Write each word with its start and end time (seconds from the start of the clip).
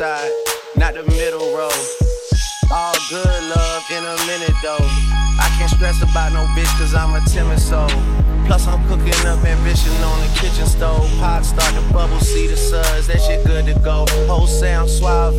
side, 0.00 0.32
not 0.76 0.94
the 0.94 1.02
middle 1.12 1.44
row. 1.54 1.68
All 2.72 2.96
good 3.10 3.42
love 3.52 3.84
in 3.92 4.02
a 4.02 4.16
minute 4.24 4.56
though. 4.62 4.88
I 5.44 5.54
can't 5.58 5.68
stress 5.68 6.00
about 6.00 6.32
no 6.32 6.46
bitch 6.56 6.72
cause 6.78 6.94
I'm 6.94 7.12
a 7.12 7.20
timid 7.28 7.60
soul. 7.60 7.86
Plus 8.46 8.66
I'm 8.66 8.80
cooking 8.88 9.12
up 9.28 9.44
ambition 9.44 9.92
on 10.02 10.18
the 10.24 10.30
kitchen 10.40 10.64
stove. 10.64 11.06
Pot 11.20 11.44
start 11.44 11.74
to 11.74 11.92
bubble, 11.92 12.18
see 12.20 12.46
the 12.46 12.56
suds, 12.56 13.08
that 13.08 13.20
shit 13.20 13.44
good 13.44 13.66
to 13.66 13.78
go. 13.80 14.06
Whole 14.26 14.46
sound 14.46 14.88
suave, 14.88 15.36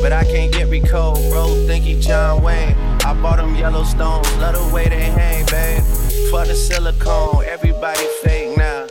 but 0.00 0.12
I 0.12 0.22
can't 0.22 0.52
get 0.52 0.68
Rico. 0.68 1.14
Bro, 1.28 1.66
think 1.66 1.82
he 1.82 1.98
John 2.00 2.40
Wayne. 2.40 2.76
I 3.04 3.20
bought 3.20 3.38
them 3.38 3.56
Yellowstones, 3.56 4.30
love 4.38 4.54
the 4.54 4.72
way 4.72 4.88
they 4.88 5.06
hang, 5.06 5.44
babe. 5.46 5.82
For 6.30 6.46
the 6.46 6.54
silicone, 6.54 7.44
everybody 7.46 8.06
fake 8.22 8.56
now. 8.56 8.86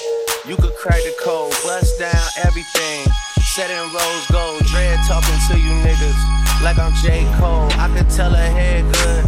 You 0.46 0.58
could 0.58 0.76
crack 0.76 1.02
the 1.08 1.16
code, 1.24 1.54
bust 1.64 1.98
down 1.98 2.28
everything 2.44 3.08
set 3.58 3.72
in 3.72 3.92
rose 3.92 4.28
gold. 4.28 4.64
Dread 4.66 5.00
talking 5.08 5.34
to 5.50 5.58
you 5.58 5.74
niggas 5.82 6.22
like 6.62 6.78
I'm 6.78 6.94
J. 6.94 7.26
Cole. 7.40 7.66
I 7.74 7.90
could 7.90 8.08
tell 8.08 8.30
her 8.30 8.50
hair 8.54 8.84
good 8.84 9.26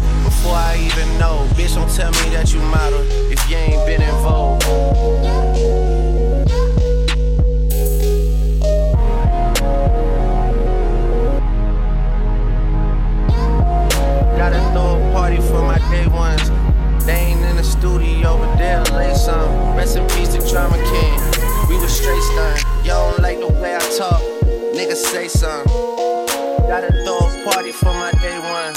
party 27.51 27.71
for 27.71 27.85
my 27.85 28.11
day 28.21 28.37
one. 28.39 28.73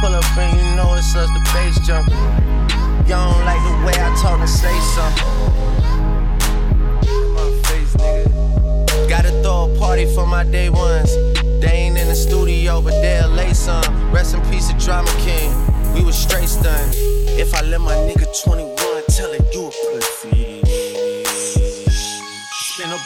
Pull 0.00 0.14
up 0.14 0.36
and 0.36 0.60
you 0.60 0.76
know 0.76 0.94
it's 0.94 1.14
us, 1.14 1.28
the 1.30 1.40
bass 1.54 1.78
jumping. 1.86 2.14
Y'all 3.08 3.32
don't 3.32 3.44
like 3.44 3.62
the 3.68 3.74
way 3.86 3.94
I 3.96 4.14
talk 4.20 4.40
and 4.40 4.48
say 4.48 4.76
something. 4.94 5.26
My 7.34 7.48
face, 7.66 7.94
nigga. 7.96 9.08
Gotta 9.08 9.30
throw 9.42 9.72
a 9.72 9.78
party 9.78 10.06
for 10.14 10.26
my 10.26 10.44
day 10.44 10.68
ones. 10.68 11.14
They 11.60 11.72
ain't 11.84 11.96
in 11.96 12.08
the 12.08 12.14
studio, 12.14 12.82
but 12.82 13.00
they'll 13.00 13.28
lay 13.28 13.54
some. 13.54 14.12
Rest 14.12 14.34
in 14.34 14.40
peace 14.50 14.68
to 14.68 14.76
Drama 14.78 15.10
King. 15.20 15.50
We 15.94 16.04
was 16.04 16.16
straight 16.16 16.48
stunned. 16.48 16.94
If 17.42 17.54
I 17.54 17.62
let 17.62 17.80
my 17.80 17.94
nigga 17.94 18.26
21, 18.44 18.76
tell 19.08 19.32
it 19.32 19.44
you 19.54 19.68
a 19.68 19.70
pussy 19.70 20.51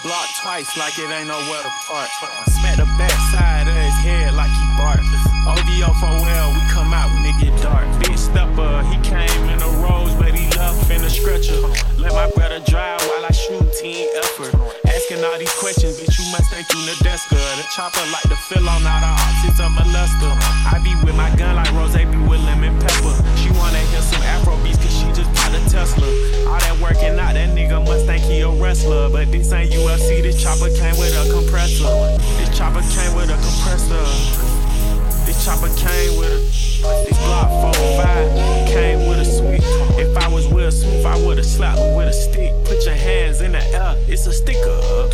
block 0.03 0.27
twice 0.43 0.77
like 0.77 0.99
it 0.99 1.11
ain't 1.11 1.29
nowhere 1.29 1.63
to 1.63 1.73
park. 1.87 2.09
Smack 2.49 2.77
the 2.77 2.89
back 2.99 3.15
side 3.33 3.69
of 3.69 3.77
his 3.77 3.97
head 4.03 4.35
like 4.35 4.51
he 4.51 4.67
barked. 4.77 5.07
OVO 5.47 5.95
for 6.03 6.11
well, 6.27 6.51
we 6.51 6.61
come 6.75 6.93
out 6.93 7.07
when 7.15 7.23
it 7.23 7.39
get 7.39 7.55
dark. 7.63 7.87
Big 8.03 8.19
stepper, 8.19 8.83
he 8.91 8.99
came 9.07 9.45
in 9.47 9.63
a 9.63 9.71
rose, 9.79 10.13
but 10.19 10.35
he 10.35 10.51
left 10.59 10.91
in 10.91 11.01
a 11.05 11.11
stretcher. 11.11 11.55
Let 12.03 12.13
my 12.13 12.29
brother 12.35 12.59
drive 12.67 13.01
while 13.07 13.25
I 13.25 13.31
shoot 13.31 13.63
team 13.79 14.11
effort. 14.19 14.55
Asking 14.91 15.23
all 15.23 15.39
these 15.39 15.55
questions, 15.55 16.01
bitch, 16.03 16.19
you 16.19 16.27
must 16.35 16.51
think 16.51 16.67
you 16.75 16.83
Nadeska. 16.91 17.39
The 17.39 17.65
chopper 17.71 18.03
like 18.11 18.27
the 18.27 18.37
fill 18.51 18.67
on 18.69 18.83
all 18.83 19.01
the 19.01 19.13
options 19.15 19.61
of 19.63 19.71
molester. 19.71 20.35
I 20.67 20.83
be 20.83 20.99
with 21.07 21.15
my 21.15 21.31
gun 21.37 21.55
like 21.55 21.71
Rose 21.73 21.95
be 21.95 22.19
with 22.27 22.43
lemon 22.43 22.75
pepper. 22.83 23.15
She 23.39 23.51
wanna 23.55 23.79
hear 23.95 24.03
some 24.03 24.23
Afro 24.35 24.59
beats, 24.67 24.83
cause 24.83 24.91
she 24.91 25.07
just 25.15 25.31
bought 25.31 25.55
a 25.55 25.63
Tesla. 25.71 26.11
All 26.51 26.59
that 26.59 26.75
working 26.83 27.15
out 27.23 27.36
Tesla, 28.87 29.11
but 29.11 29.33
this 29.33 29.53
ain't 29.53 29.73
UFC. 29.73 30.23
This 30.23 30.41
chopper 30.41 30.71
came 30.71 30.97
with 30.97 31.13
a 31.15 31.33
compressor. 31.33 31.91
This 32.39 32.57
chopper 32.57 32.83
came 32.95 33.17
with 33.17 33.31
a 33.31 33.35
compressor. 33.35 34.05
This 35.27 35.45
chopper 35.45 35.69
came 35.75 36.17
with 36.19 36.31
a. 36.31 36.39
This 37.05 37.19
Glock 37.19 37.75
45 37.75 38.69
came 38.69 39.09
with 39.09 39.19
a 39.19 39.25
sweet. 39.25 39.61
If 39.99 40.17
I 40.17 40.29
was 40.29 40.47
Will 40.47 40.71
Smith, 40.71 41.05
I 41.05 41.19
would've 41.19 41.45
slapped 41.45 41.81
him 41.81 41.97
with 41.97 42.09
a 42.09 42.13
stick. 42.13 42.53
Put 42.65 42.85
your 42.85 42.95
hands 42.95 43.41
in 43.41 43.53
the 43.53 43.65
air, 43.75 43.97
it's 44.07 44.27
a 44.27 44.33
sticker. 44.33 45.06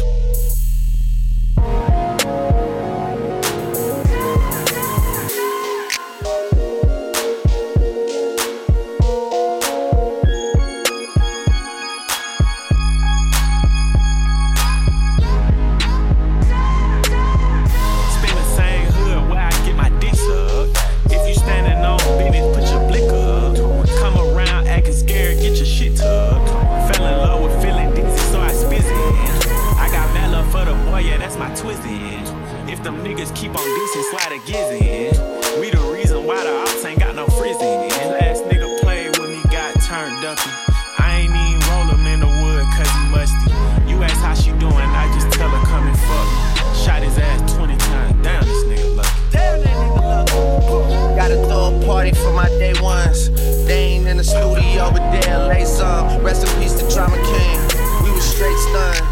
They 53.12 53.66
Dane 53.66 54.06
in 54.06 54.16
the 54.16 54.24
studio 54.24 54.90
with 54.90 55.02
DLA 55.02 55.48
laser. 55.48 56.24
Rest 56.24 56.48
in 56.48 56.62
peace 56.62 56.72
to 56.80 56.88
Drama 56.94 57.16
King. 57.16 58.04
We 58.04 58.10
was 58.10 58.24
straight 58.24 58.56
stunned. 58.56 59.11